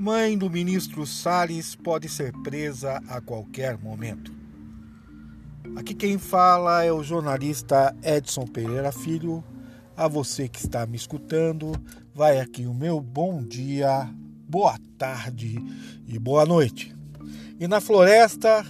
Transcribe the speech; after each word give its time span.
Mãe 0.00 0.38
do 0.38 0.48
ministro 0.48 1.06
Salles 1.06 1.74
pode 1.74 2.08
ser 2.08 2.32
presa 2.42 3.02
a 3.06 3.20
qualquer 3.20 3.76
momento. 3.76 4.32
Aqui 5.76 5.94
quem 5.94 6.16
fala 6.16 6.82
é 6.82 6.90
o 6.90 7.02
jornalista 7.02 7.94
Edson 8.02 8.46
Pereira 8.46 8.90
Filho. 8.92 9.44
A 9.94 10.08
você 10.08 10.48
que 10.48 10.58
está 10.58 10.86
me 10.86 10.96
escutando, 10.96 11.72
vai 12.14 12.40
aqui 12.40 12.64
o 12.64 12.72
meu 12.72 12.98
bom 12.98 13.44
dia, 13.44 14.08
boa 14.48 14.78
tarde 14.96 15.58
e 16.08 16.18
boa 16.18 16.46
noite. 16.46 16.96
E 17.58 17.68
na 17.68 17.78
floresta 17.78 18.64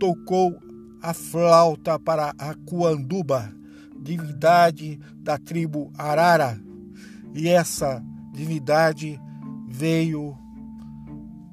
tocou 0.00 0.58
a 1.00 1.14
flauta 1.14 1.96
para 1.96 2.34
a 2.36 2.56
Cuanduba, 2.66 3.54
divindade 4.00 4.98
da 5.18 5.38
tribo 5.38 5.92
Arara. 5.96 6.60
E 7.32 7.46
essa 7.46 8.02
divindade 8.34 9.20
veio 9.68 10.36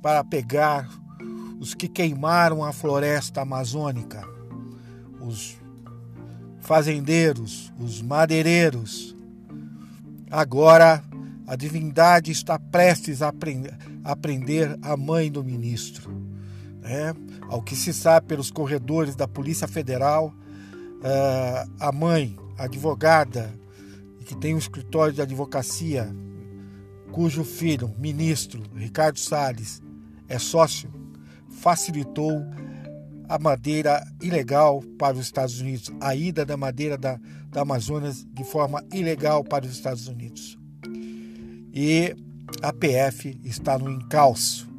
para 0.04 0.22
pegar 0.22 0.90
os 1.62 1.74
que 1.74 1.88
queimaram 1.88 2.62
a 2.62 2.74
floresta 2.74 3.42
amazônica, 3.42 4.22
os 5.22 5.58
fazendeiros, 6.60 7.72
os 7.80 8.02
madeireiros. 8.02 9.16
Agora 10.30 11.02
a 11.48 11.56
divindade 11.56 12.32
está 12.32 12.60
prestes 12.60 13.22
a 13.22 13.32
prender 14.16 14.78
a 14.82 14.98
mãe 14.98 15.32
do 15.32 15.42
ministro. 15.42 16.22
É, 16.84 17.16
ao 17.48 17.62
que 17.62 17.78
se 17.78 17.94
sabe 17.94 18.28
pelos 18.28 18.52
corredores 18.52 19.16
da 19.16 19.26
Polícia 19.26 19.70
Federal, 19.70 20.34
eh, 21.02 21.68
a 21.80 21.92
mãe, 21.94 22.38
a 22.58 22.66
advogada, 22.66 23.54
que 24.26 24.36
tem 24.36 24.54
um 24.54 24.58
escritório 24.58 25.14
de 25.14 25.22
advocacia, 25.22 26.14
cujo 27.14 27.46
filho, 27.46 27.94
ministro 27.98 28.64
Ricardo 28.76 29.18
Salles, 29.18 29.82
é 30.28 30.40
sócio, 30.40 30.92
facilitou 31.50 32.44
a 33.28 33.40
madeira 33.40 34.06
ilegal 34.22 34.82
para 34.98 35.16
os 35.16 35.26
Estados 35.26 35.60
Unidos, 35.60 35.92
a 36.02 36.16
ida 36.16 36.46
da 36.46 36.58
madeira 36.58 36.98
da, 36.98 37.20
da 37.50 37.62
Amazonas 37.62 38.26
de 38.32 38.44
forma 38.44 38.84
ilegal 38.94 39.44
para 39.44 39.66
os 39.66 39.72
Estados 39.72 40.08
Unidos. 40.08 40.58
E 41.74 42.16
a 42.62 42.72
PF 42.72 43.40
está 43.44 43.78
no 43.78 43.90
encalço. 43.90 44.70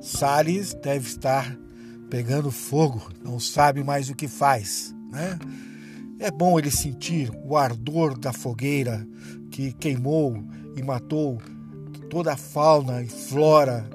Salles 0.00 0.74
deve 0.74 1.08
estar 1.08 1.56
pegando 2.08 2.50
fogo, 2.50 3.02
não 3.24 3.40
sabe 3.40 3.82
mais 3.82 4.08
o 4.08 4.14
que 4.14 4.28
faz. 4.28 4.94
Né? 5.10 5.38
É 6.20 6.30
bom 6.30 6.58
ele 6.58 6.70
sentir 6.70 7.30
o 7.44 7.56
ardor 7.56 8.18
da 8.18 8.32
fogueira 8.32 9.06
que 9.50 9.72
queimou 9.72 10.42
e 10.76 10.82
matou 10.82 11.40
toda 12.08 12.32
a 12.32 12.36
fauna 12.36 13.02
e 13.02 13.08
flora 13.08 13.88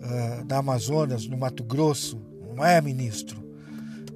uh, 0.00 0.44
da 0.44 0.58
Amazonas, 0.58 1.26
no 1.26 1.36
Mato 1.36 1.62
Grosso, 1.62 2.20
não 2.56 2.64
é, 2.64 2.80
ministro? 2.80 3.40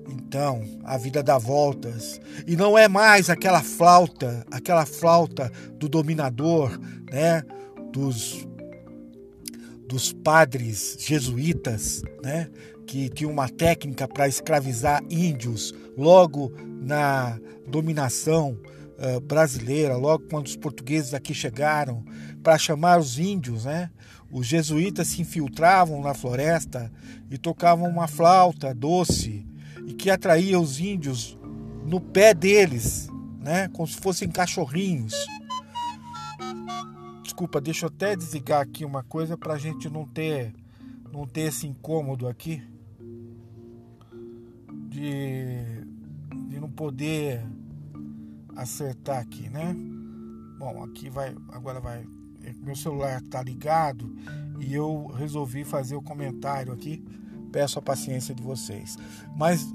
Então, 0.09 0.65
a 0.83 0.99
vida 0.99 1.23
dá 1.23 1.39
voltas. 1.39 2.21
E 2.47 2.57
não 2.57 2.77
é 2.77 2.89
mais 2.89 3.31
aquela 3.31 3.63
flauta, 3.63 4.45
aquela 4.51 4.85
flauta 4.85 5.51
do 5.79 5.89
dominador, 5.89 6.77
né? 7.11 7.43
Dos, 7.93 8.45
dos 9.87 10.13
padres 10.13 10.97
jesuítas, 10.99 12.03
né? 12.23 12.51
Que 12.87 13.09
tinham 13.09 13.31
uma 13.31 13.49
técnica 13.49 14.09
para 14.09 14.27
escravizar 14.27 15.03
índios 15.09 15.73
logo 15.97 16.53
na 16.83 17.39
dominação 17.69 18.59
uh, 19.05 19.21
brasileira, 19.21 19.97
logo 19.97 20.25
quando 20.29 20.47
os 20.47 20.57
portugueses 20.57 21.13
aqui 21.13 21.35
chegaram, 21.35 22.05
para 22.43 22.59
chamar 22.59 22.99
os 22.99 23.19
índios, 23.19 23.65
né? 23.65 23.91
Os 24.31 24.47
jesuítas 24.47 25.09
se 25.09 25.23
infiltravam 25.23 26.03
na 26.03 26.15
floresta 26.15 26.91
e 27.31 27.39
tocavam 27.39 27.89
uma 27.89 28.09
flauta 28.09 28.75
doce 28.75 29.47
e 29.87 29.93
que 29.93 30.11
atraía 30.11 30.59
os 30.59 30.81
índios 30.81 31.39
no 31.85 32.01
pé 32.01 32.35
deles, 32.35 33.09
né? 33.39 33.69
Como 33.69 33.87
se 33.87 33.97
fossem 33.97 34.29
cachorrinhos. 34.29 35.15
Desculpa, 37.23 37.61
deixa 37.61 37.87
eu 37.87 37.91
até 37.95 38.17
desligar 38.17 38.61
aqui 38.61 38.85
uma 38.85 39.03
coisa 39.03 39.37
para 39.37 39.55
a 39.55 39.59
gente 39.59 39.89
não 39.89 40.07
ter, 40.07 40.53
não 41.13 41.27
ter 41.27 41.43
esse 41.43 41.67
incômodo 41.67 42.29
aqui 42.29 42.63
de, 44.89 45.85
de 46.49 46.61
não 46.61 46.71
poder 46.71 47.45
acertar 48.57 49.21
aqui, 49.21 49.49
né? 49.49 49.75
Bom, 50.59 50.83
aqui 50.85 51.11
vai, 51.11 51.35
agora 51.53 51.81
vai 51.81 52.07
meu 52.63 52.77
celular 52.77 53.23
está 53.23 53.43
ligado 53.43 54.15
e 54.61 54.75
eu 54.75 55.07
resolvi 55.17 55.65
fazer 55.65 55.97
o 55.97 56.03
comentário 56.03 56.73
aqui. 56.73 57.03
Peço 57.53 57.79
a 57.79 57.83
paciência 57.83 58.35
de 58.35 58.43
vocês. 58.43 58.97
Mas 59.37 59.67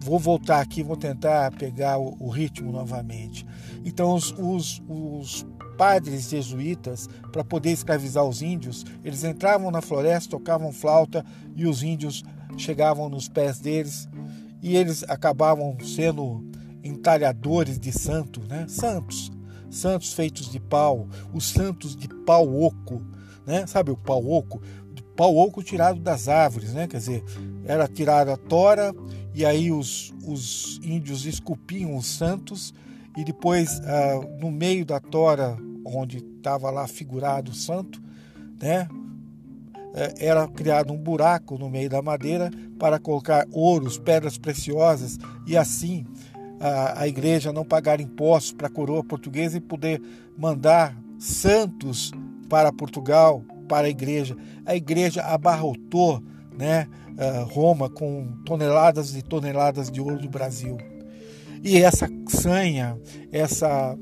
vou 0.00 0.18
voltar 0.18 0.60
aqui, 0.60 0.82
vou 0.82 0.96
tentar 0.96 1.52
pegar 1.52 1.98
o, 1.98 2.16
o 2.18 2.28
ritmo 2.28 2.72
novamente. 2.72 3.46
Então, 3.84 4.14
os, 4.14 4.32
os, 4.32 4.82
os 4.88 5.46
padres 5.78 6.28
jesuítas, 6.28 7.08
para 7.32 7.44
poder 7.44 7.70
escravizar 7.70 8.24
os 8.24 8.42
índios, 8.42 8.84
eles 9.04 9.24
entravam 9.24 9.70
na 9.70 9.80
floresta, 9.80 10.30
tocavam 10.30 10.72
flauta 10.72 11.24
e 11.54 11.66
os 11.66 11.82
índios 11.82 12.24
chegavam 12.56 13.08
nos 13.08 13.28
pés 13.28 13.60
deles 13.60 14.08
e 14.62 14.76
eles 14.76 15.04
acabavam 15.04 15.76
sendo 15.80 16.49
entalhadores 16.82 17.78
de 17.78 17.92
santos, 17.92 18.46
né? 18.48 18.66
Santos 18.68 19.30
santos 19.70 20.12
feitos 20.12 20.50
de 20.50 20.58
pau, 20.58 21.08
os 21.32 21.48
santos 21.48 21.94
de 21.94 22.08
pau 22.08 22.60
oco, 22.60 23.02
né? 23.46 23.66
Sabe 23.66 23.90
o 23.90 23.96
pau 23.96 24.28
oco? 24.28 24.60
Pau 25.16 25.36
oco 25.36 25.62
tirado 25.62 26.00
das 26.00 26.28
árvores, 26.28 26.72
né? 26.72 26.86
Quer 26.86 26.96
dizer, 26.96 27.24
era 27.66 27.86
tirada 27.86 28.32
a 28.32 28.36
tora 28.36 28.94
e 29.34 29.44
aí 29.44 29.70
os, 29.70 30.14
os 30.26 30.80
índios 30.82 31.26
esculpiam 31.26 31.94
os 31.94 32.06
santos 32.06 32.72
e 33.16 33.22
depois 33.22 33.80
ah, 33.84 34.20
no 34.40 34.50
meio 34.50 34.84
da 34.84 34.98
tora 34.98 35.58
onde 35.84 36.18
estava 36.18 36.70
lá 36.70 36.86
figurado 36.86 37.50
o 37.50 37.54
santo, 37.54 38.02
né? 38.60 38.88
Eh, 39.92 40.14
era 40.26 40.46
criado 40.48 40.92
um 40.92 40.96
buraco 40.96 41.58
no 41.58 41.68
meio 41.68 41.90
da 41.90 42.00
madeira 42.00 42.50
para 42.78 42.98
colocar 42.98 43.46
ouros, 43.52 43.98
pedras 43.98 44.38
preciosas 44.38 45.18
e 45.46 45.56
assim 45.56 46.06
a, 46.60 47.02
a 47.02 47.08
igreja 47.08 47.52
não 47.52 47.64
pagar 47.64 48.00
impostos 48.00 48.52
para 48.52 48.66
a 48.66 48.70
coroa 48.70 49.02
portuguesa 49.02 49.56
e 49.56 49.60
poder 49.60 50.00
mandar 50.36 50.96
santos 51.18 52.12
para 52.48 52.72
Portugal, 52.72 53.42
para 53.66 53.86
a 53.86 53.90
igreja. 53.90 54.36
A 54.66 54.76
igreja 54.76 55.22
abarrotou 55.22 56.22
né, 56.56 56.86
Roma 57.48 57.88
com 57.88 58.36
toneladas 58.44 59.16
e 59.16 59.22
toneladas 59.22 59.90
de 59.90 60.00
ouro 60.00 60.18
do 60.18 60.28
Brasil. 60.28 60.76
E 61.62 61.78
essa 61.78 62.08
sanha, 62.28 62.96
essa 63.30 63.96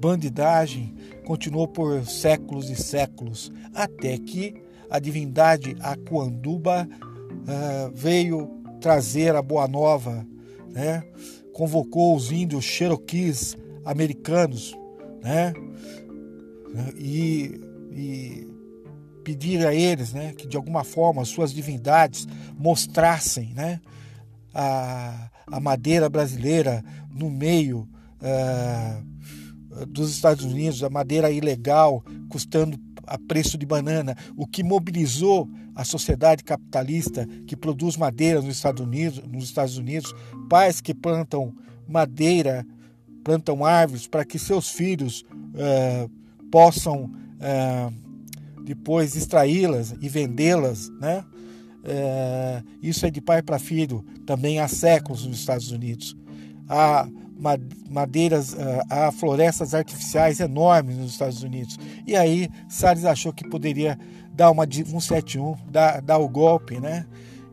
bandidagem 0.00 0.94
continuou 1.26 1.68
por 1.68 2.04
séculos 2.06 2.70
e 2.70 2.76
séculos, 2.76 3.52
até 3.74 4.16
que 4.16 4.54
a 4.88 4.98
divindade 4.98 5.76
Aquanduba 5.80 6.88
uh, 6.88 7.90
veio 7.94 8.48
trazer 8.80 9.34
a 9.34 9.42
boa 9.42 9.66
nova, 9.66 10.26
né? 10.70 11.02
Convocou 11.56 12.14
os 12.14 12.30
índios 12.30 12.66
Cherokees 12.66 13.56
americanos, 13.82 14.76
né? 15.22 15.54
E, 16.98 17.58
e 17.90 18.46
pedir 19.24 19.66
a 19.66 19.74
eles, 19.74 20.12
né, 20.12 20.34
que 20.34 20.46
de 20.46 20.54
alguma 20.54 20.84
forma 20.84 21.24
suas 21.24 21.54
divindades 21.54 22.26
mostrassem, 22.58 23.54
né, 23.54 23.80
a, 24.52 25.30
a 25.46 25.58
madeira 25.58 26.10
brasileira 26.10 26.84
no 27.10 27.30
meio 27.30 27.88
uh, 28.20 29.86
dos 29.86 30.10
Estados 30.10 30.44
Unidos, 30.44 30.84
a 30.84 30.90
madeira 30.90 31.30
ilegal 31.30 32.04
custando 32.28 32.78
a 33.06 33.18
preço 33.18 33.56
de 33.56 33.64
banana, 33.64 34.16
o 34.36 34.46
que 34.46 34.62
mobilizou 34.62 35.48
a 35.74 35.84
sociedade 35.84 36.42
capitalista 36.42 37.26
que 37.46 37.56
produz 37.56 37.96
madeira 37.96 38.40
nos 38.40 38.56
Estados 38.56 38.82
Unidos, 38.82 39.22
nos 39.26 39.44
Estados 39.44 39.76
Unidos 39.76 40.14
pais 40.48 40.80
que 40.80 40.94
plantam 40.94 41.54
madeira, 41.86 42.66
plantam 43.22 43.64
árvores 43.64 44.06
para 44.06 44.24
que 44.24 44.38
seus 44.38 44.70
filhos 44.70 45.24
uh, 45.54 46.10
possam 46.50 47.04
uh, 47.04 48.62
depois 48.64 49.14
extraí-las 49.14 49.94
e 50.00 50.08
vendê-las, 50.08 50.90
né? 51.00 51.24
Uh, 51.86 52.66
isso 52.82 53.06
é 53.06 53.10
de 53.10 53.20
pai 53.20 53.40
para 53.40 53.60
filho 53.60 54.04
também 54.26 54.58
há 54.58 54.66
séculos 54.66 55.24
nos 55.24 55.38
Estados 55.38 55.70
Unidos. 55.70 56.16
Há 56.68 57.08
madeiras, 57.90 58.56
há 58.88 59.12
florestas 59.12 59.74
artificiais 59.74 60.40
enormes 60.40 60.96
nos 60.96 61.12
Estados 61.12 61.42
Unidos. 61.42 61.78
E 62.06 62.16
aí 62.16 62.48
Salles 62.68 63.04
achou 63.04 63.32
que 63.32 63.48
poderia 63.48 63.98
dar 64.32 64.50
uma 64.50 64.66
171, 64.70 65.56
dar, 65.70 66.02
dar 66.02 66.18
o 66.18 66.28
golpe, 66.28 66.78
né? 66.78 67.06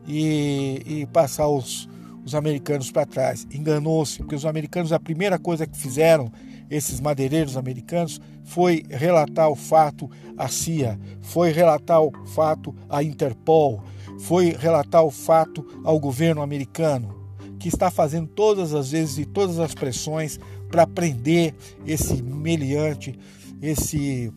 E, 0.06 0.82
e 0.86 1.06
passar 1.06 1.48
os, 1.48 1.88
os 2.24 2.34
americanos 2.34 2.90
para 2.90 3.06
trás. 3.06 3.46
Enganou-se, 3.52 4.18
porque 4.18 4.34
os 4.34 4.44
americanos, 4.44 4.92
a 4.92 5.00
primeira 5.00 5.38
coisa 5.38 5.66
que 5.66 5.78
fizeram 5.78 6.30
esses 6.70 7.00
madeireiros 7.00 7.56
americanos 7.56 8.20
foi 8.44 8.84
relatar 8.88 9.48
o 9.48 9.56
fato 9.56 10.10
à 10.36 10.48
CIA, 10.48 10.98
foi 11.22 11.52
relatar 11.52 12.02
o 12.02 12.12
fato 12.26 12.74
à 12.88 13.02
Interpol, 13.02 13.82
foi 14.20 14.54
relatar 14.58 15.02
o 15.02 15.10
fato 15.10 15.64
ao 15.84 15.98
governo 15.98 16.42
americano, 16.42 17.23
que 17.64 17.68
está 17.68 17.90
fazendo 17.90 18.28
todas 18.28 18.74
as 18.74 18.90
vezes 18.90 19.16
e 19.16 19.24
todas 19.24 19.58
as 19.58 19.74
pressões 19.74 20.38
para 20.70 20.86
prender 20.86 21.54
esse 21.86 22.22
meliante, 22.22 23.18
esse 23.62 24.30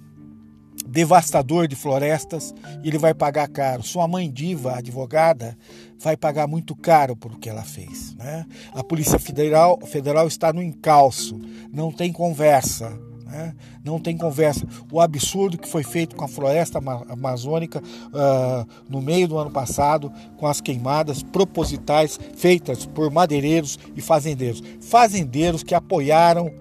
devastador 0.88 1.68
de 1.68 1.76
florestas, 1.76 2.56
e 2.82 2.88
ele 2.88 2.98
vai 2.98 3.14
pagar 3.14 3.50
caro. 3.50 3.84
Sua 3.84 4.08
mãe 4.08 4.32
diva, 4.32 4.78
advogada, 4.78 5.58
vai 6.00 6.16
pagar 6.16 6.48
muito 6.48 6.74
caro 6.74 7.18
por 7.18 7.34
o 7.34 7.38
que 7.38 7.50
ela 7.50 7.64
fez. 7.64 8.16
Né? 8.16 8.46
A 8.72 8.82
Polícia 8.82 9.20
Federal, 9.20 9.78
Federal 9.86 10.26
está 10.26 10.54
no 10.54 10.64
encalço, 10.64 11.38
não 11.70 11.92
tem 11.92 12.14
conversa. 12.14 12.98
Né? 13.28 13.54
Não 13.84 14.00
tem 14.00 14.18
conversa. 14.18 14.66
O 14.92 15.00
absurdo 15.00 15.58
que 15.58 15.68
foi 15.68 15.84
feito 15.84 16.16
com 16.16 16.24
a 16.24 16.28
floresta 16.28 16.80
amazônica 17.10 17.80
uh, 17.80 18.68
no 18.90 19.02
meio 19.02 19.28
do 19.28 19.38
ano 19.38 19.52
passado, 19.52 20.12
com 20.38 20.48
as 20.48 20.62
queimadas 20.62 21.22
propositais 21.22 22.20
feitas 22.36 22.86
por 22.86 23.12
madeireiros 23.12 23.78
e 23.96 24.02
fazendeiros. 24.02 24.64
Fazendeiros 24.82 25.64
que 25.64 25.76
apoiaram 25.76 26.52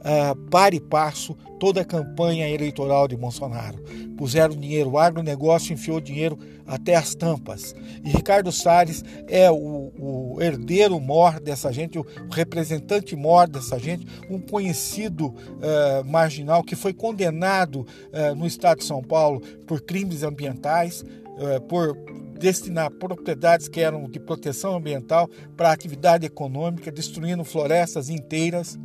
uh, 0.00 0.74
e 0.74 0.80
passo 0.80 1.34
toda 1.58 1.80
a 1.80 1.84
campanha 1.84 2.48
eleitoral 2.48 3.08
de 3.08 3.16
Bolsonaro. 3.16 3.78
Puseram 4.16 4.54
dinheiro, 4.54 4.90
o 4.90 4.98
agronegócio 4.98 5.72
enfiou 5.72 6.00
dinheiro 6.00 6.38
até 6.66 6.94
as 6.94 7.14
tampas. 7.14 7.74
E 8.04 8.10
Ricardo 8.10 8.52
Salles 8.52 9.04
é 9.26 9.50
o, 9.50 9.92
o 9.98 10.36
herdeiro 10.40 11.00
mor 11.00 11.40
dessa 11.40 11.72
gente, 11.72 11.98
o 11.98 12.06
representante 12.30 13.16
mor 13.16 13.48
dessa 13.48 13.78
gente, 13.78 14.06
um 14.30 14.40
conhecido 14.40 15.28
uh, 15.28 16.04
marginal 16.04 16.62
que 16.62 16.76
foi 16.76 16.92
condenado 16.92 17.80
uh, 17.80 18.34
no 18.36 18.46
estado 18.46 18.78
de 18.78 18.84
São 18.84 19.02
Paulo 19.02 19.40
por 19.66 19.80
crimes 19.80 20.22
ambientais, 20.22 21.02
uh, 21.02 21.60
por 21.68 21.96
destinar 22.38 22.90
propriedades 22.90 23.68
que 23.68 23.80
eram 23.80 24.08
de 24.08 24.20
proteção 24.20 24.76
ambiental 24.76 25.28
para 25.56 25.72
atividade 25.72 26.24
econômica, 26.24 26.90
destruindo 26.90 27.44
florestas 27.44 28.08
inteiras. 28.08 28.78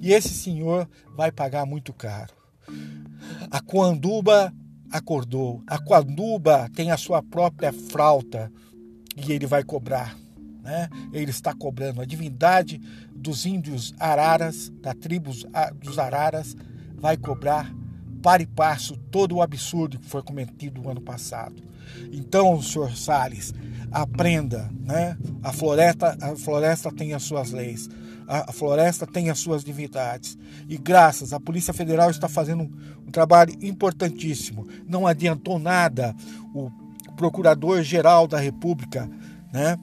E 0.00 0.12
esse 0.12 0.30
senhor 0.30 0.88
vai 1.16 1.32
pagar 1.32 1.66
muito 1.66 1.92
caro. 1.92 2.34
A 3.50 3.60
Coanduba 3.60 4.52
acordou. 4.90 5.62
A 5.66 5.78
Coanduba 5.78 6.68
tem 6.74 6.90
a 6.90 6.96
sua 6.96 7.22
própria 7.22 7.72
frauta 7.72 8.52
e 9.16 9.32
ele 9.32 9.46
vai 9.46 9.64
cobrar. 9.64 10.16
Né? 10.62 10.88
Ele 11.12 11.30
está 11.30 11.54
cobrando. 11.54 12.00
A 12.00 12.04
divindade 12.04 12.80
dos 13.14 13.46
índios 13.46 13.94
araras, 13.98 14.70
da 14.80 14.94
tribo 14.94 15.30
dos 15.80 15.98
araras, 15.98 16.56
vai 16.96 17.16
cobrar 17.16 17.72
para 18.22 18.42
e 18.42 18.46
passo 18.46 18.96
todo 19.10 19.36
o 19.36 19.42
absurdo 19.42 19.98
que 19.98 20.08
foi 20.08 20.22
cometido 20.22 20.82
no 20.82 20.90
ano 20.90 21.00
passado. 21.00 21.62
Então, 22.12 22.60
senhor 22.60 22.96
Salles, 22.96 23.54
aprenda, 23.92 24.68
né? 24.80 25.16
A 25.42 25.52
floresta, 25.52 26.16
a 26.20 26.34
floresta 26.34 26.90
tem 26.90 27.12
as 27.12 27.22
suas 27.22 27.52
leis 27.52 27.88
a, 28.26 28.52
floresta 28.52 29.06
tem 29.06 29.30
as 29.30 29.38
suas 29.38 29.62
divindades. 29.62 30.36
E 30.68 30.76
graças, 30.76 31.32
a 31.32 31.40
Polícia 31.40 31.72
Federal 31.72 32.10
está 32.10 32.28
fazendo 32.28 32.64
um, 32.64 32.70
um 33.06 33.10
trabalho 33.10 33.54
importantíssimo. 33.62 34.66
Não 34.86 35.06
adiantou 35.06 35.58
nada 35.58 36.14
o 36.54 36.70
Procurador-Geral 37.16 38.26
da 38.26 38.38
República, 38.38 39.08
né, 39.52 39.76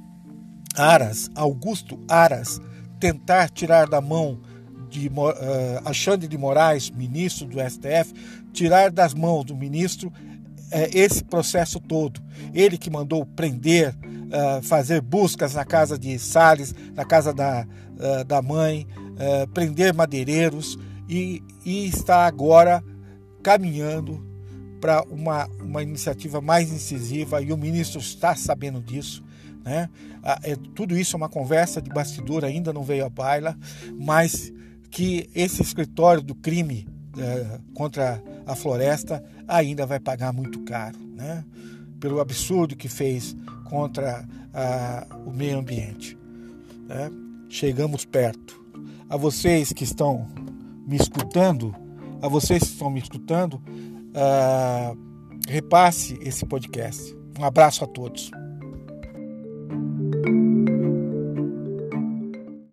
Aras, 0.75 1.29
Augusto 1.35 1.99
Aras, 2.07 2.59
tentar 2.99 3.49
tirar 3.49 3.87
da 3.87 4.01
mão 4.01 4.39
de 4.89 5.07
uh, 5.07 5.11
Alexandre 5.83 6.27
de 6.27 6.37
Moraes, 6.37 6.89
ministro 6.89 7.47
do 7.47 7.57
STF, 7.59 8.13
tirar 8.51 8.91
das 8.91 9.13
mãos 9.13 9.45
do 9.45 9.55
ministro 9.55 10.09
uh, 10.09 10.89
esse 10.93 11.23
processo 11.23 11.79
todo. 11.79 12.21
Ele 12.53 12.77
que 12.77 12.89
mandou 12.89 13.25
prender, 13.25 13.95
uh, 14.33 14.61
fazer 14.63 15.01
buscas 15.01 15.53
na 15.53 15.63
casa 15.63 15.97
de 15.97 16.17
Salles, 16.17 16.73
na 16.95 17.05
casa 17.05 17.33
da, 17.33 17.65
uh, 17.65 18.23
da 18.25 18.41
mãe, 18.41 18.87
uh, 18.97 19.47
prender 19.49 19.93
madeireiros 19.93 20.77
e, 21.07 21.43
e 21.63 21.85
está 21.85 22.25
agora 22.25 22.83
caminhando 23.43 24.25
para 24.81 25.03
uma, 25.03 25.47
uma 25.61 25.83
iniciativa 25.83 26.41
mais 26.41 26.71
incisiva 26.71 27.41
e 27.41 27.53
o 27.53 27.57
ministro 27.57 27.99
está 27.99 28.35
sabendo 28.35 28.81
disso. 28.81 29.23
Né? 29.63 29.89
É, 30.43 30.57
tudo 30.75 30.97
isso 30.97 31.15
é 31.15 31.17
uma 31.17 31.29
conversa 31.29 31.81
de 31.81 31.89
bastidor, 31.89 32.43
ainda 32.43 32.73
não 32.73 32.83
veio 32.83 33.05
à 33.05 33.09
baila, 33.09 33.57
mas 33.97 34.51
que 34.91 35.29
esse 35.33 35.61
escritório 35.61 36.21
do 36.21 36.35
crime 36.35 36.85
contra 37.73 38.21
a 38.45 38.55
floresta 38.55 39.23
ainda 39.47 39.85
vai 39.85 39.99
pagar 39.99 40.33
muito 40.33 40.59
caro, 40.61 40.97
né? 41.15 41.45
Pelo 42.03 42.19
absurdo 42.19 42.75
que 42.75 42.89
fez 42.89 43.33
contra 43.63 44.27
a, 44.53 45.07
o 45.25 45.31
meio 45.31 45.57
ambiente. 45.57 46.17
Né? 46.85 47.09
chegamos 47.47 48.03
perto. 48.03 48.61
A 49.09 49.15
vocês 49.15 49.71
que 49.71 49.85
estão 49.85 50.27
me 50.85 50.97
escutando, 50.97 51.73
a 52.21 52.27
vocês 52.27 52.61
que 52.61 52.69
estão 52.71 52.89
me 52.89 52.99
escutando, 52.99 53.53
uh, 53.53 54.97
repasse 55.47 56.19
esse 56.21 56.45
podcast. 56.45 57.15
Um 57.39 57.45
abraço 57.45 57.85
a 57.85 57.87
todos. 57.87 58.31